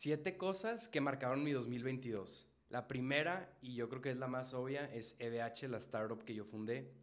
Siete 0.00 0.36
cosas 0.36 0.86
que 0.86 1.00
marcaron 1.00 1.42
mi 1.42 1.50
2022. 1.50 2.46
La 2.68 2.86
primera, 2.86 3.58
y 3.60 3.74
yo 3.74 3.88
creo 3.88 4.00
que 4.00 4.12
es 4.12 4.16
la 4.16 4.28
más 4.28 4.54
obvia, 4.54 4.84
es 4.94 5.16
EBH, 5.18 5.68
la 5.68 5.78
startup 5.78 6.22
que 6.22 6.36
yo 6.36 6.44
fundé. 6.44 6.94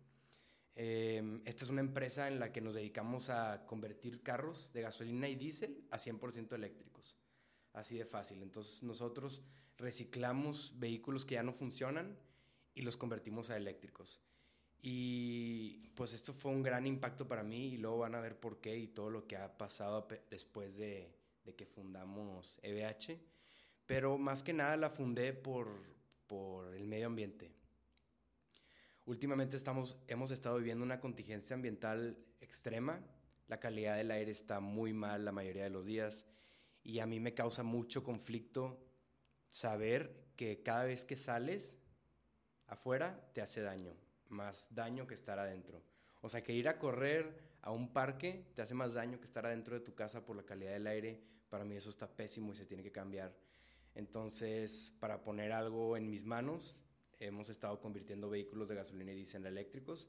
Em, 0.76 1.42
esta 1.44 1.66
es 1.66 1.70
una 1.70 1.82
empresa 1.82 2.30
en 2.30 2.40
la 2.40 2.54
que 2.54 2.62
nos 2.62 2.74
dedicamos 2.74 3.30
a 3.30 3.66
convertir 3.66 4.24
carros 4.24 4.72
de 4.72 4.84
gasolina 4.84 5.28
y 5.28 5.36
diésel 5.36 5.84
a 5.92 5.98
100% 5.98 6.56
eléctricos. 6.56 7.18
Así 7.74 7.98
de 7.98 8.06
fácil. 8.06 8.42
Entonces 8.42 8.82
nosotros 8.82 9.44
reciclamos 9.78 10.80
vehículos 10.80 11.26
que 11.26 11.36
ya 11.36 11.44
no 11.44 11.52
funcionan 11.52 12.18
y 12.74 12.84
los 12.84 12.96
convertimos 12.96 13.50
a 13.50 13.58
eléctricos. 13.58 14.22
Y 14.82 15.90
pues 15.96 16.14
esto 16.14 16.32
fue 16.32 16.54
un 16.54 16.64
gran 16.64 16.88
impacto 16.88 17.28
para 17.28 17.44
mí 17.44 17.74
y 17.74 17.78
luego 17.78 17.98
van 17.98 18.16
a 18.16 18.22
ver 18.22 18.40
por 18.40 18.62
qué 18.62 18.78
y 18.78 18.88
todo 18.88 19.10
lo 19.10 19.28
que 19.28 19.36
ha 19.36 19.58
pasado 19.58 20.08
después 20.30 20.78
de, 20.78 21.14
de 21.46 21.56
que 21.56 21.66
fundamos 21.66 22.60
EBH. 22.64 23.20
Pero 23.86 24.18
más 24.18 24.44
que 24.44 24.54
nada 24.54 24.76
la 24.78 24.90
fundé 24.90 25.34
por, 25.34 25.68
por 26.28 26.74
el 26.74 26.88
medio 26.88 27.08
ambiente. 27.08 27.52
Últimamente 29.06 29.56
estamos, 29.56 29.96
hemos 30.08 30.32
estado 30.32 30.58
viviendo 30.58 30.84
una 30.84 31.00
contingencia 31.00 31.56
ambiental 31.56 32.18
extrema. 32.42 33.00
La 33.48 33.60
calidad 33.60 33.98
del 33.98 34.10
aire 34.10 34.32
está 34.32 34.60
muy 34.60 34.94
mal 34.94 35.24
la 35.24 35.32
mayoría 35.32 35.64
de 35.64 35.70
los 35.70 35.86
días 35.86 36.26
y 36.84 37.00
a 37.00 37.06
mí 37.06 37.20
me 37.20 37.36
causa 37.36 37.62
mucho 37.62 38.04
conflicto 38.04 38.80
saber 39.50 40.26
que 40.36 40.64
cada 40.64 40.86
vez 40.86 41.06
que 41.06 41.16
sales 41.16 41.78
afuera 42.68 43.30
te 43.34 43.42
hace 43.42 43.62
daño, 43.62 43.94
más 44.30 44.74
daño 44.74 45.06
que 45.06 45.14
estar 45.14 45.38
adentro. 45.38 45.84
O 46.22 46.30
sea, 46.30 46.44
que 46.44 46.54
ir 46.54 46.68
a 46.68 46.80
correr 46.80 47.55
a 47.66 47.72
un 47.72 47.92
parque 47.92 48.46
te 48.56 48.62
hace 48.62 48.76
más 48.76 48.94
daño 48.94 49.20
que 49.20 49.26
estar 49.26 49.46
adentro 49.46 49.74
de 49.74 49.82
tu 49.82 49.96
casa 49.96 50.24
por 50.24 50.36
la 50.36 50.44
calidad 50.44 50.74
del 50.74 50.86
aire. 50.86 51.20
Para 51.50 51.66
mí 51.66 51.76
eso 51.76 51.90
está 51.90 52.08
pésimo 52.08 52.54
y 52.54 52.56
se 52.56 52.66
tiene 52.66 52.84
que 52.84 52.92
cambiar. 52.92 53.36
Entonces, 53.96 54.94
para 55.00 55.24
poner 55.24 55.52
algo 55.52 55.98
en 55.98 56.08
mis 56.08 56.24
manos, 56.24 56.84
hemos 57.20 57.50
estado 57.50 57.80
convirtiendo 57.80 58.30
vehículos 58.30 58.68
de 58.68 58.76
gasolina 58.76 59.12
y 59.12 59.16
diésel 59.16 59.48
eléctricos 59.48 60.08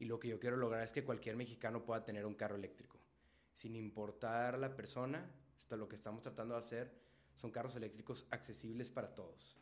y 0.00 0.06
lo 0.06 0.18
que 0.18 0.28
yo 0.28 0.40
quiero 0.40 0.56
lograr 0.56 0.82
es 0.82 0.92
que 0.92 1.04
cualquier 1.04 1.36
mexicano 1.36 1.84
pueda 1.84 2.04
tener 2.04 2.26
un 2.26 2.34
carro 2.34 2.56
eléctrico, 2.56 2.98
sin 3.52 3.76
importar 3.76 4.58
la 4.58 4.74
persona, 4.74 5.30
esto 5.56 5.76
lo 5.76 5.88
que 5.88 5.94
estamos 5.94 6.22
tratando 6.22 6.54
de 6.54 6.60
hacer 6.60 6.92
son 7.36 7.52
carros 7.52 7.76
eléctricos 7.76 8.26
accesibles 8.30 8.90
para 8.90 9.14
todos. 9.14 9.56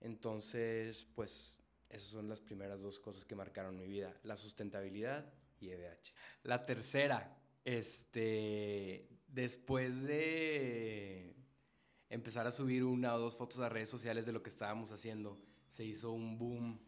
Entonces, 0.00 1.04
pues 1.14 1.56
esas 1.88 2.08
son 2.08 2.28
las 2.28 2.40
primeras 2.40 2.80
dos 2.80 2.98
cosas 2.98 3.24
que 3.24 3.36
marcaron 3.36 3.78
mi 3.78 3.86
vida, 3.86 4.18
la 4.24 4.36
sustentabilidad 4.36 5.32
y 5.60 5.70
EVH. 5.70 6.12
La 6.42 6.66
tercera, 6.66 7.38
este, 7.64 9.08
después 9.28 10.02
de 10.02 11.36
empezar 12.08 12.46
a 12.46 12.52
subir 12.52 12.84
una 12.84 13.14
o 13.14 13.18
dos 13.18 13.36
fotos 13.36 13.60
a 13.60 13.68
redes 13.68 13.88
sociales 13.88 14.26
de 14.26 14.32
lo 14.32 14.42
que 14.42 14.50
estábamos 14.50 14.90
haciendo, 14.92 15.40
se 15.68 15.84
hizo 15.84 16.12
un 16.12 16.38
boom, 16.38 16.80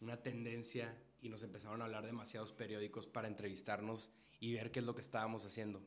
una 0.00 0.22
tendencia 0.22 0.94
y 1.20 1.28
nos 1.28 1.42
empezaron 1.42 1.80
a 1.80 1.86
hablar 1.86 2.04
demasiados 2.04 2.52
periódicos 2.52 3.06
para 3.06 3.28
entrevistarnos 3.28 4.12
y 4.40 4.52
ver 4.52 4.70
qué 4.70 4.80
es 4.80 4.84
lo 4.84 4.94
que 4.94 5.00
estábamos 5.00 5.44
haciendo. 5.44 5.82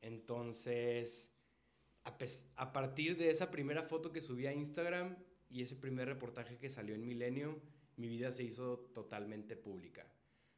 Entonces, 0.00 1.36
a, 2.56 2.72
partir 2.72 3.16
de 3.16 3.30
esa 3.30 3.50
primera 3.50 3.82
foto 3.82 4.12
que 4.12 4.20
subí 4.20 4.46
a 4.46 4.52
Instagram 4.52 5.16
y 5.50 5.62
ese 5.62 5.76
primer 5.76 6.06
reportaje 6.06 6.58
que 6.58 6.70
salió 6.70 6.94
en 6.94 7.04
Milenio, 7.04 7.60
mi 7.96 8.08
vida 8.08 8.30
se 8.30 8.44
hizo 8.44 8.78
totalmente 8.94 9.56
pública. 9.56 10.06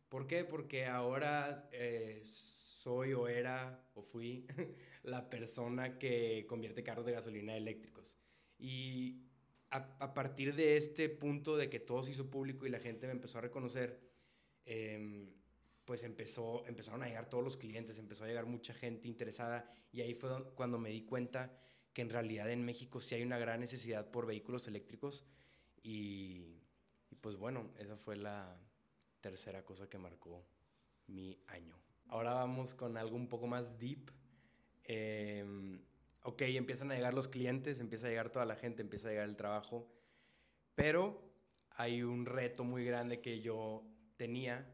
¿Por 0.09 0.27
qué? 0.27 0.45
Porque 0.45 0.87
ahora 0.87 1.69
eh, 1.73 2.23
soy 2.25 3.12
o 3.12 3.28
era 3.28 3.91
o 3.95 4.03
fui 4.03 4.47
la 5.03 5.28
persona 5.28 5.98
que 5.98 6.47
convierte 6.48 6.83
carros 6.83 7.05
de 7.05 7.12
gasolina 7.12 7.53
a 7.53 7.56
eléctricos. 7.56 8.17
Y 8.59 9.23
a, 9.70 10.15
partir 10.15 10.55
de 10.55 10.77
este 10.77 11.11
punto 11.11 11.56
de 11.56 11.69
que 11.69 11.78
todo 11.78 12.03
se 12.03 12.12
hizo 12.12 12.31
público 12.31 12.67
y 12.67 12.70
la 12.70 12.78
gente 12.78 13.06
me 13.06 13.12
empezó 13.12 13.39
a 13.39 13.42
reconocer, 13.42 14.00
em, 14.65 15.31
pues 15.84 16.03
empezó, 16.05 16.66
empezaron 16.66 17.03
a 17.03 17.06
llegar 17.06 17.28
todos 17.28 17.44
los 17.44 17.56
clientes, 17.56 17.99
empezó 17.99 18.25
a 18.25 18.28
llegar 18.28 18.47
mucha 18.47 18.72
gente 18.72 19.09
interesada 19.09 19.71
y 19.93 20.00
ahí 20.00 20.15
fue 20.15 20.31
cuando 20.55 20.78
me 20.78 20.91
di 20.91 21.03
cuenta 21.03 21.55
que 21.93 22.03
en 22.03 22.11
realidad 22.11 22.50
en 22.50 22.65
México 22.65 23.00
sí 23.00 23.15
hay 23.15 23.22
una 23.22 23.38
gran 23.38 23.61
necesidad 23.61 24.11
por 24.11 24.27
vehículos 24.27 24.66
eléctricos 24.69 25.27
y, 25.82 26.62
y 27.11 27.16
pues 27.21 27.37
bueno, 27.37 27.71
esa 27.78 27.97
fue 27.97 28.16
la 28.16 28.59
tercera 29.21 29.65
cosa 29.65 29.89
que 29.89 29.99
marcó 29.99 30.45
mi 31.06 31.39
año. 31.47 31.77
Ahora 32.09 32.33
vamos 32.33 32.75
con 32.75 32.97
algo 32.97 33.17
un 33.17 33.29
poco 33.29 33.47
más 33.47 33.79
deep. 33.79 34.11
Eh, 34.84 35.45
ok, 36.23 36.43
empiezan 36.43 36.91
a 36.91 36.95
llegar 36.95 37.15
los 37.15 37.29
clientes, 37.29 37.81
empieza 37.81 38.06
a 38.06 38.11
llegar 38.11 38.31
toda 38.31 38.45
la 38.45 38.56
gente, 38.56 38.83
empieza 38.83 39.09
a 39.09 39.11
llegar 39.11 39.29
el 39.29 39.37
trabajo, 39.37 39.87
pero 40.75 41.23
hay 41.77 42.03
un 42.03 42.27
reto 42.27 42.65
muy 42.65 42.84
grande 42.84 43.21
que 43.21 43.41
yo 43.41 43.84
tenía 44.17 44.67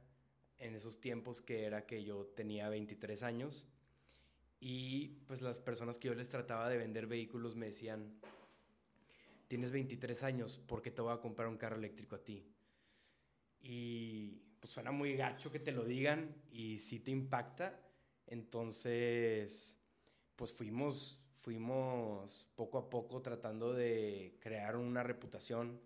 en 0.58 0.74
esos 0.74 1.00
tiempos 1.00 1.42
que 1.42 1.64
era 1.64 1.86
que 1.86 2.04
yo 2.04 2.26
tenía 2.26 2.68
23 2.68 3.22
años 3.22 3.68
y 4.60 5.08
pues 5.26 5.42
las 5.42 5.60
personas 5.60 5.98
que 5.98 6.08
yo 6.08 6.14
les 6.14 6.28
trataba 6.28 6.68
de 6.68 6.78
vender 6.78 7.06
vehículos 7.06 7.54
me 7.54 7.66
decían, 7.66 8.18
tienes 9.48 9.72
23 9.72 10.22
años, 10.22 10.58
¿por 10.58 10.80
qué 10.80 10.90
te 10.90 11.02
voy 11.02 11.12
a 11.12 11.20
comprar 11.20 11.48
un 11.48 11.58
carro 11.58 11.76
eléctrico 11.76 12.16
a 12.16 12.24
ti? 12.24 12.53
Y 13.64 14.42
pues 14.60 14.72
suena 14.72 14.92
muy 14.92 15.16
gacho 15.16 15.50
que 15.50 15.58
te 15.58 15.72
lo 15.72 15.84
digan 15.84 16.36
y 16.52 16.78
sí 16.78 17.00
te 17.00 17.10
impacta, 17.10 17.80
entonces 18.26 19.78
pues 20.36 20.52
fuimos 20.52 21.20
fuimos 21.44 22.46
poco 22.54 22.78
a 22.78 22.88
poco 22.88 23.20
tratando 23.20 23.74
de 23.74 24.38
crear 24.40 24.76
una 24.76 25.02
reputación. 25.02 25.78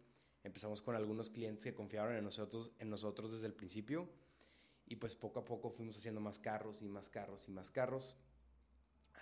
Empezamos 0.44 0.82
con 0.82 0.94
algunos 0.94 1.30
clientes 1.30 1.64
que 1.64 1.74
confiaron 1.74 2.14
en 2.14 2.22
nosotros, 2.22 2.70
en 2.78 2.90
nosotros 2.90 3.32
desde 3.32 3.46
el 3.46 3.54
principio 3.54 4.08
y 4.86 4.96
pues 4.96 5.16
poco 5.16 5.40
a 5.40 5.44
poco 5.44 5.70
fuimos 5.70 5.96
haciendo 5.96 6.20
más 6.20 6.38
carros 6.38 6.80
y 6.82 6.88
más 6.88 7.10
carros 7.10 7.48
y 7.48 7.50
más 7.50 7.72
carros 7.72 8.16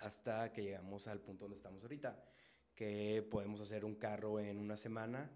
hasta 0.01 0.53
que 0.53 0.61
llegamos 0.61 1.07
al 1.07 1.19
punto 1.19 1.45
donde 1.45 1.57
estamos 1.57 1.81
ahorita, 1.81 2.23
que 2.75 3.27
podemos 3.31 3.59
hacer 3.61 3.83
un 3.83 3.95
carro 3.95 4.39
en 4.39 4.59
una 4.59 4.77
semana 4.77 5.31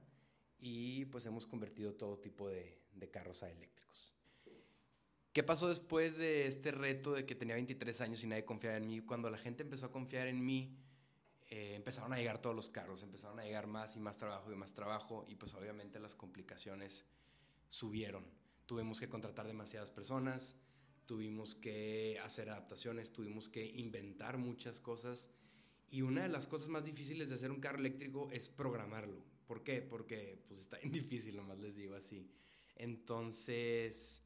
y 0.62 1.06
pues 1.06 1.26
hemos 1.26 1.46
convertido 1.48 1.94
todo 1.96 2.18
tipo 2.20 2.48
de, 2.48 2.78
de 2.94 3.10
carros 3.10 3.44
a 3.44 3.50
eléctricos. 3.50 4.14
¿Qué 5.34 5.44
pasó 5.44 5.70
después 5.70 6.18
de 6.18 6.46
este 6.46 6.72
reto 6.72 7.14
de 7.14 7.26
que 7.26 7.36
tenía 7.36 7.56
23 7.56 8.02
años 8.02 8.24
y 8.24 8.28
nadie 8.28 8.46
confiaba 8.46 8.78
en 8.78 8.86
mí? 8.86 9.00
Cuando 9.00 9.30
la 9.30 9.38
gente 9.38 9.64
empezó 9.64 9.88
a 9.88 9.92
confiar 9.92 10.28
en 10.28 10.46
mí, 10.46 10.78
eh, 11.50 11.76
empezaron 11.76 12.14
a 12.14 12.18
llegar 12.18 12.42
todos 12.42 12.56
los 12.56 12.70
carros, 12.70 13.02
empezaron 13.02 13.40
a 13.40 13.44
llegar 13.44 13.66
más 13.66 13.96
y 13.96 14.00
más 14.00 14.18
trabajo 14.18 14.52
y 14.52 14.56
más 14.56 14.74
trabajo 14.74 15.26
y 15.28 15.36
pues 15.36 15.54
obviamente 15.54 16.00
las 16.00 16.16
complicaciones 16.16 17.06
subieron. 17.70 18.26
Tuvimos 18.66 19.00
que 19.00 19.10
contratar 19.10 19.48
demasiadas 19.48 19.90
personas, 19.90 20.56
tuvimos 21.06 21.56
que 21.56 22.20
hacer 22.24 22.50
adaptaciones, 22.50 23.12
tuvimos 23.12 23.50
que 23.50 23.66
inventar 23.66 24.38
muchas 24.38 24.80
cosas 24.80 25.30
y 25.92 26.02
una 26.02 26.24
de 26.24 26.30
las 26.30 26.48
cosas 26.48 26.70
más 26.70 26.84
difíciles 26.84 27.30
de 27.30 27.36
hacer 27.36 27.52
un 27.52 27.60
carro 27.60 27.80
eléctrico 27.80 28.30
es 28.32 28.50
programarlo. 28.50 29.22
¿Por 29.46 29.62
qué? 29.64 29.82
Porque 29.82 30.42
pues 30.48 30.60
está 30.62 30.78
bien 30.78 30.92
difícil, 30.92 31.36
nomás 31.36 31.60
les 31.60 31.76
digo 31.76 31.94
así. 31.96 32.32
Entonces 32.76 34.24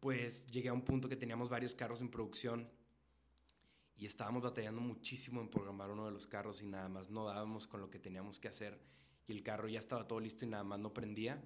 pues 0.00 0.46
llegué 0.46 0.68
a 0.68 0.72
un 0.72 0.82
punto 0.82 1.08
que 1.08 1.16
teníamos 1.16 1.48
varios 1.48 1.74
carros 1.74 2.00
en 2.00 2.08
producción 2.08 2.70
y 3.96 4.06
estábamos 4.06 4.42
batallando 4.42 4.80
muchísimo 4.80 5.40
en 5.40 5.48
programar 5.48 5.90
uno 5.90 6.06
de 6.06 6.12
los 6.12 6.26
carros 6.26 6.62
y 6.62 6.66
nada 6.66 6.88
más 6.88 7.10
no 7.10 7.26
dábamos 7.26 7.66
con 7.66 7.80
lo 7.80 7.90
que 7.90 7.98
teníamos 7.98 8.38
que 8.38 8.48
hacer 8.48 8.80
y 9.26 9.32
el 9.32 9.42
carro 9.42 9.68
ya 9.68 9.80
estaba 9.80 10.06
todo 10.06 10.20
listo 10.20 10.44
y 10.44 10.48
nada 10.48 10.64
más 10.64 10.78
no 10.78 10.94
prendía. 10.94 11.42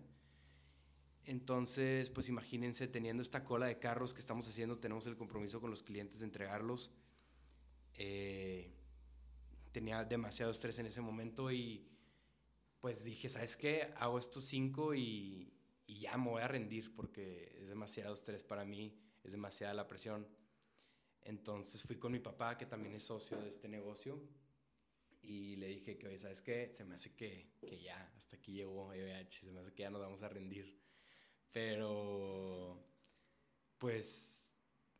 Entonces, 1.24 2.10
pues 2.10 2.28
imagínense 2.28 2.88
teniendo 2.88 3.22
esta 3.22 3.42
cola 3.42 3.66
de 3.66 3.78
carros 3.78 4.12
que 4.12 4.20
estamos 4.20 4.46
haciendo, 4.46 4.78
tenemos 4.78 5.06
el 5.06 5.16
compromiso 5.16 5.60
con 5.60 5.70
los 5.70 5.82
clientes 5.82 6.20
de 6.20 6.26
entregarlos. 6.26 6.90
Eh, 7.94 8.71
tenía 9.72 10.04
demasiado 10.04 10.52
estrés 10.52 10.78
en 10.78 10.86
ese 10.86 11.00
momento 11.00 11.50
y 11.50 11.88
pues 12.80 13.04
dije, 13.04 13.28
¿sabes 13.28 13.56
qué? 13.56 13.92
Hago 13.96 14.18
estos 14.18 14.44
cinco 14.44 14.94
y, 14.94 15.52
y 15.86 16.00
ya 16.00 16.16
me 16.16 16.30
voy 16.30 16.42
a 16.42 16.48
rendir 16.48 16.94
porque 16.94 17.56
es 17.60 17.68
demasiado 17.68 18.14
estrés 18.14 18.42
para 18.42 18.64
mí, 18.64 18.98
es 19.22 19.32
demasiada 19.32 19.74
la 19.74 19.86
presión. 19.86 20.26
Entonces 21.22 21.82
fui 21.82 21.96
con 21.96 22.12
mi 22.12 22.18
papá, 22.18 22.58
que 22.58 22.66
también 22.66 22.94
es 22.94 23.04
socio 23.04 23.40
de 23.40 23.48
este 23.48 23.68
negocio, 23.68 24.20
y 25.22 25.54
le 25.56 25.68
dije 25.68 25.96
que, 25.96 26.08
oye, 26.08 26.18
¿sabes 26.18 26.42
qué? 26.42 26.70
Se 26.74 26.84
me 26.84 26.96
hace 26.96 27.14
que, 27.14 27.52
que 27.56 27.80
ya, 27.80 28.12
hasta 28.16 28.36
aquí 28.36 28.54
llegó 28.54 28.92
EBH, 28.92 29.30
se 29.30 29.52
me 29.52 29.60
hace 29.60 29.72
que 29.72 29.82
ya 29.84 29.90
nos 29.90 30.00
vamos 30.00 30.22
a 30.24 30.28
rendir. 30.28 30.76
Pero, 31.52 32.84
pues, 33.78 34.41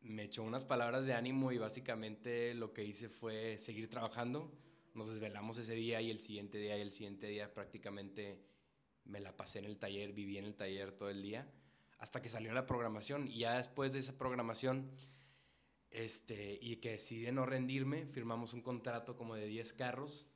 me 0.02 0.25
echó 0.25 0.43
unas 0.43 0.64
palabras 0.64 1.06
de 1.06 1.14
ánimo 1.14 1.52
y 1.52 1.58
básicamente 1.58 2.54
lo 2.54 2.72
que 2.72 2.84
hice 2.84 3.08
fue 3.08 3.58
seguir 3.58 3.88
trabajando. 3.88 4.52
Nos 4.94 5.08
desvelamos 5.08 5.58
ese 5.58 5.75
día 5.75 6.00
y 6.00 6.10
el 6.10 6.19
siguiente 6.19 6.58
día 6.58 6.76
y 6.76 6.81
el 6.81 6.93
siguiente 6.93 7.26
día 7.28 7.52
prácticamente 7.52 8.43
me 9.04 9.20
la 9.20 9.37
pasé 9.37 9.58
en 9.58 9.64
el 9.64 9.78
taller, 9.78 10.12
viví 10.12 10.38
en 10.38 10.44
el 10.44 10.54
taller 10.54 10.93
todo 10.93 11.10
el 11.10 11.22
día, 11.22 11.50
hasta 11.99 12.20
que 12.20 12.28
salió 12.28 12.52
la 12.52 12.66
programación. 12.66 13.28
Y 13.28 13.38
ya 13.40 13.56
después 13.56 13.93
de 13.93 14.00
esa 14.00 14.16
programación, 14.19 14.90
este, 15.90 16.58
y 16.60 16.76
que 16.76 16.93
decidí 16.93 17.31
no 17.32 17.46
rendirme, 17.46 18.06
firmamos 18.06 18.55
un 18.55 18.62
contrato 18.62 19.16
como 19.16 19.34
de 19.34 19.46
10 19.46 19.72
carros. 19.75 20.26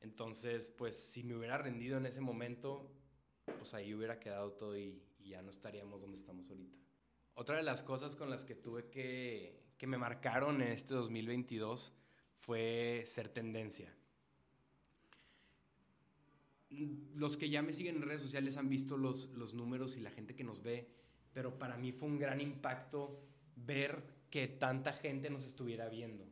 Entonces, 0.00 0.68
pues 0.68 0.96
si 0.96 1.22
me 1.22 1.36
hubiera 1.36 1.58
rendido 1.58 1.98
en 1.98 2.06
ese 2.06 2.20
momento, 2.20 2.90
pues 3.58 3.74
ahí 3.74 3.94
hubiera 3.94 4.18
quedado 4.18 4.52
todo 4.52 4.76
y, 4.76 5.02
ya 5.24 5.40
no 5.40 5.50
estaríamos 5.50 6.00
donde 6.00 6.16
estamos 6.16 6.48
ahorita. 6.48 6.81
Otra 7.34 7.56
de 7.56 7.62
las 7.62 7.82
cosas 7.82 8.16
con 8.16 8.30
las 8.30 8.44
que 8.44 8.54
tuve 8.54 8.88
que, 8.88 9.62
que 9.78 9.86
me 9.86 9.98
marcaron 9.98 10.60
en 10.62 10.68
este 10.68 10.94
2022 10.94 11.92
fue 12.38 13.02
ser 13.06 13.28
tendencia. 13.28 13.94
Los 17.14 17.36
que 17.36 17.50
ya 17.50 17.62
me 17.62 17.72
siguen 17.72 17.96
en 17.96 18.02
redes 18.02 18.22
sociales 18.22 18.56
han 18.56 18.68
visto 18.68 18.96
los, 18.96 19.30
los 19.30 19.54
números 19.54 19.96
y 19.96 20.00
la 20.00 20.10
gente 20.10 20.34
que 20.34 20.44
nos 20.44 20.62
ve, 20.62 20.88
pero 21.32 21.58
para 21.58 21.76
mí 21.76 21.92
fue 21.92 22.08
un 22.08 22.18
gran 22.18 22.40
impacto 22.40 23.20
ver 23.56 24.02
que 24.30 24.48
tanta 24.48 24.92
gente 24.92 25.30
nos 25.30 25.44
estuviera 25.44 25.88
viendo. 25.88 26.26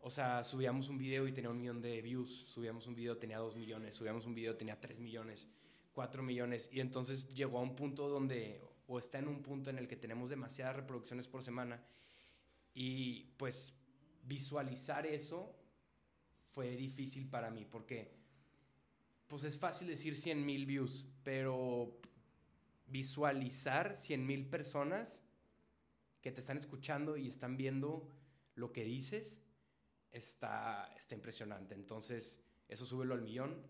O 0.00 0.10
sea, 0.10 0.44
subíamos 0.44 0.88
un 0.88 0.98
video 0.98 1.26
y 1.26 1.32
tenía 1.32 1.50
un 1.50 1.58
millón 1.58 1.80
de 1.80 2.00
views, 2.00 2.30
subíamos 2.30 2.86
un 2.86 2.94
video 2.94 3.16
tenía 3.16 3.38
dos 3.38 3.56
millones, 3.56 3.94
subíamos 3.94 4.24
un 4.24 4.34
video 4.34 4.56
tenía 4.56 4.80
tres 4.80 5.00
millones, 5.00 5.48
cuatro 5.92 6.22
millones, 6.22 6.68
y 6.72 6.80
entonces 6.80 7.28
llegó 7.34 7.58
a 7.58 7.62
un 7.62 7.74
punto 7.74 8.08
donde, 8.08 8.60
o 8.86 8.98
está 8.98 9.18
en 9.18 9.28
un 9.28 9.42
punto 9.42 9.70
en 9.70 9.78
el 9.78 9.88
que 9.88 9.96
tenemos 9.96 10.28
demasiadas 10.28 10.76
reproducciones 10.76 11.28
por 11.28 11.42
semana, 11.42 11.82
y 12.74 13.24
pues 13.36 13.74
visualizar 14.24 15.06
eso 15.06 15.54
fue 16.52 16.76
difícil 16.76 17.28
para 17.28 17.50
mí, 17.50 17.64
porque 17.64 18.14
pues 19.26 19.44
es 19.44 19.58
fácil 19.58 19.88
decir 19.88 20.16
100 20.16 20.44
mil 20.44 20.66
views, 20.66 21.06
pero 21.22 21.98
visualizar 22.86 23.94
100 23.94 24.26
mil 24.26 24.46
personas 24.46 25.24
que 26.20 26.30
te 26.32 26.40
están 26.40 26.56
escuchando 26.56 27.16
y 27.16 27.28
están 27.28 27.56
viendo 27.56 28.08
lo 28.54 28.72
que 28.72 28.84
dices, 28.84 29.42
está, 30.12 30.92
está 30.96 31.14
impresionante. 31.14 31.74
Entonces, 31.74 32.40
eso 32.68 32.86
súbelo 32.86 33.14
al 33.14 33.22
millón 33.22 33.62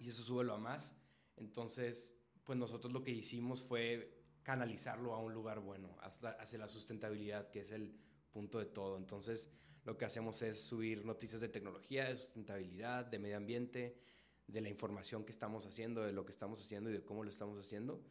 y 0.00 0.08
eso 0.08 0.22
súbelo 0.22 0.54
a 0.54 0.58
más. 0.58 0.96
Entonces, 1.36 2.16
pues 2.44 2.58
nosotros 2.58 2.92
lo 2.92 3.02
que 3.04 3.12
hicimos 3.12 3.62
fue 3.62 4.21
canalizarlo 4.42 5.14
a 5.14 5.18
un 5.18 5.32
lugar 5.32 5.60
bueno, 5.60 5.96
hasta 6.00 6.30
hacia 6.30 6.58
la 6.58 6.68
sustentabilidad, 6.68 7.50
que 7.50 7.60
es 7.60 7.70
el 7.70 7.94
punto 8.30 8.58
de 8.58 8.66
todo. 8.66 8.96
Entonces, 8.96 9.50
lo 9.84 9.96
que 9.96 10.04
hacemos 10.04 10.42
es 10.42 10.60
subir 10.60 11.04
noticias 11.04 11.40
de 11.40 11.48
tecnología, 11.48 12.08
de 12.08 12.16
sustentabilidad, 12.16 13.06
de 13.06 13.18
medio 13.18 13.36
ambiente, 13.36 13.98
de 14.46 14.60
la 14.60 14.68
información 14.68 15.24
que 15.24 15.32
estamos 15.32 15.66
haciendo, 15.66 16.02
de 16.02 16.12
lo 16.12 16.24
que 16.24 16.32
estamos 16.32 16.60
haciendo 16.60 16.90
y 16.90 16.92
de 16.92 17.04
cómo 17.04 17.24
lo 17.24 17.30
estamos 17.30 17.58
haciendo, 17.58 18.02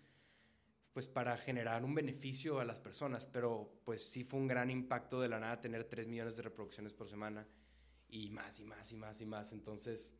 pues 0.94 1.08
para 1.08 1.38
generar 1.38 1.84
un 1.86 1.94
beneficio 1.94 2.60
a 2.60 2.66
las 2.66 2.80
personas. 2.80 3.26
Pero 3.26 3.82
pues 3.86 4.04
sí 4.04 4.24
fue 4.24 4.40
un 4.40 4.48
gran 4.48 4.70
impacto 4.70 5.22
de 5.22 5.30
la 5.30 5.40
nada 5.40 5.62
tener 5.62 5.86
3 5.86 6.08
millones 6.08 6.36
de 6.36 6.42
reproducciones 6.44 6.94
por 6.94 7.08
semana 7.08 7.48
y 8.10 8.30
más 8.30 8.60
y 8.60 8.66
más 8.66 8.92
y 8.92 8.96
más 8.96 9.22
y 9.22 9.26
más. 9.26 9.54
Entonces, 9.54 10.14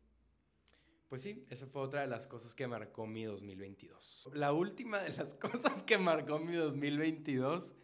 pues 1.12 1.20
sí, 1.20 1.44
esa 1.50 1.66
fue 1.66 1.82
otra 1.82 2.00
de 2.00 2.06
las 2.06 2.26
cosas 2.26 2.54
que 2.54 2.66
marcó 2.66 3.06
mi 3.06 3.24
2022. 3.24 4.30
La 4.32 4.54
última 4.54 4.98
de 4.98 5.10
las 5.10 5.34
cosas 5.50 5.82
que 5.82 5.98
marcó 5.98 6.38
mi 6.38 6.56
2022 6.56 7.74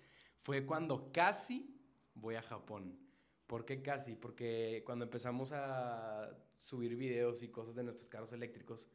fue 0.41 0.65
cuando 0.65 1.13
casi 1.13 1.79
voy 2.15 2.37
a 2.37 2.43
Japón. 2.43 2.99
¿Por 3.47 3.67
qué 3.67 3.83
casi? 3.83 4.15
Porque 4.15 4.83
cuando 4.87 5.05
empezamos 5.05 5.53
a 5.53 6.31
subir 6.63 6.97
videos 6.97 7.43
y 7.43 7.49
cosas 7.49 7.75
de 7.75 7.83
nuestros 7.83 8.09
carros 8.09 8.33
eléctricos, 8.33 8.89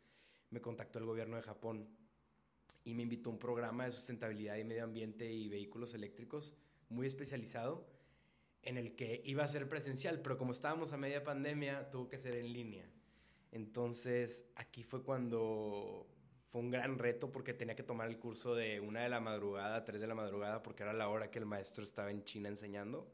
me 0.49 0.61
contactó 0.61 0.97
el 0.97 1.05
gobierno 1.05 1.35
de 1.35 1.43
Japón 1.43 1.87
y 2.83 2.95
me 2.95 3.03
invitó 3.03 3.29
a 3.29 3.33
un 3.33 3.39
programa 3.39 3.85
de 3.85 3.91
sustentabilidad 3.91 4.57
y 4.57 4.63
medio 4.63 4.83
ambiente 4.83 5.31
y 5.31 5.47
vehículos 5.47 5.93
eléctricos 5.93 6.55
muy 6.89 7.05
especializado 7.05 7.87
en 8.63 8.79
el 8.79 8.95
que 8.95 9.21
iba 9.25 9.43
a 9.43 9.47
ser 9.47 9.69
presencial, 9.69 10.23
pero 10.23 10.39
como 10.39 10.53
estábamos 10.53 10.91
a 10.91 10.97
media 10.97 11.23
pandemia, 11.23 11.91
tuvo 11.91 12.09
que 12.09 12.17
ser 12.17 12.33
en 12.33 12.51
línea. 12.51 12.89
Entonces, 13.53 14.45
aquí 14.55 14.81
fue 14.81 15.03
cuando 15.03 16.07
fue 16.47 16.59
un 16.59 16.71
gran 16.71 16.97
reto 16.97 17.31
porque 17.31 17.53
tenía 17.53 17.75
que 17.75 17.83
tomar 17.83 18.09
el 18.09 18.17
curso 18.17 18.55
de 18.55 18.79
una 18.79 19.01
de 19.01 19.09
la 19.09 19.19
madrugada 19.19 19.75
a 19.75 19.85
tres 19.85 20.01
de 20.01 20.07
la 20.07 20.15
madrugada 20.15 20.63
porque 20.63 20.81
era 20.81 20.91
la 20.91 21.07
hora 21.07 21.29
que 21.29 21.37
el 21.37 21.45
maestro 21.45 21.83
estaba 21.83 22.09
en 22.09 22.23
China 22.23 22.49
enseñando. 22.49 23.11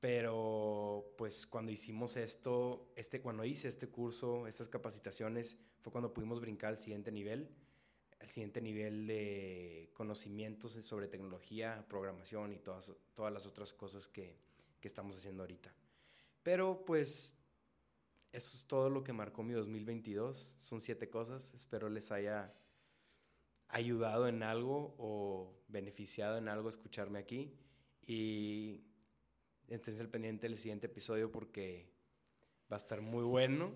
Pero 0.00 1.14
pues 1.18 1.46
cuando 1.46 1.72
hicimos 1.72 2.16
esto, 2.16 2.90
este, 2.96 3.20
cuando 3.20 3.44
hice 3.44 3.68
este 3.68 3.88
curso, 3.88 4.46
estas 4.46 4.68
capacitaciones, 4.68 5.58
fue 5.82 5.92
cuando 5.92 6.14
pudimos 6.14 6.40
brincar 6.40 6.70
al 6.70 6.78
siguiente 6.78 7.12
nivel, 7.12 7.50
al 8.20 8.28
siguiente 8.28 8.62
nivel 8.62 9.06
de 9.06 9.90
conocimientos 9.92 10.72
sobre 10.72 11.06
tecnología, 11.06 11.84
programación 11.86 12.54
y 12.54 12.58
todas, 12.58 12.92
todas 13.12 13.32
las 13.32 13.44
otras 13.44 13.74
cosas 13.74 14.08
que, 14.08 14.38
que 14.80 14.88
estamos 14.88 15.14
haciendo 15.16 15.42
ahorita. 15.42 15.74
Pero 16.42 16.82
pues 16.86 17.34
eso 18.34 18.56
es 18.56 18.66
todo 18.66 18.90
lo 18.90 19.04
que 19.04 19.12
marcó 19.12 19.44
mi 19.44 19.54
2022. 19.54 20.56
Son 20.58 20.80
siete 20.80 21.08
cosas. 21.08 21.54
Espero 21.54 21.88
les 21.88 22.10
haya 22.10 22.52
ayudado 23.68 24.26
en 24.26 24.42
algo 24.42 24.96
o 24.98 25.54
beneficiado 25.68 26.36
en 26.36 26.48
algo 26.48 26.68
escucharme 26.68 27.20
aquí. 27.20 27.56
Y 28.02 28.82
estén 29.68 30.00
al 30.00 30.08
pendiente 30.08 30.48
del 30.48 30.58
siguiente 30.58 30.86
episodio 30.86 31.30
porque 31.30 31.88
va 32.70 32.76
a 32.76 32.78
estar 32.78 33.00
muy 33.00 33.22
bueno. 33.22 33.72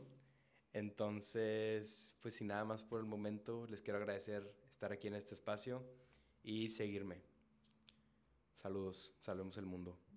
Entonces, 0.73 2.15
pues 2.21 2.35
sin 2.35 2.49
nada 2.49 2.65
más 2.65 2.83
por 2.83 2.99
el 2.99 3.07
momento, 3.07 3.65
les 3.69 3.81
quiero 3.81 3.99
agradecer 3.99 4.53
estar 4.69 4.93
aquí 4.93 5.07
en 5.07 5.15
este 5.15 5.35
espacio 5.35 5.85
y 6.43 6.71
seguirme. 6.71 7.23
Saludos, 8.57 9.15
salvemos 9.21 9.57
el 9.57 9.67
mundo. 9.67 10.08